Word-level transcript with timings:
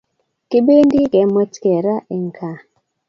Kibendi 0.49 0.99
kemwet 1.11 1.53
kee 1.63 1.79
raaa 1.85 2.05
en 2.15 2.25
Kaa 2.37 2.57